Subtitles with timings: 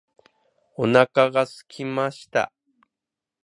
[0.77, 2.51] お腹が空きました。